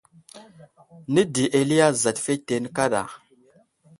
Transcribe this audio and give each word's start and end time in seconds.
Nədi 1.15 1.45
eli 1.59 1.77
azat 1.87 2.17
fetene 2.25 2.69
kaɗa. 2.75 3.01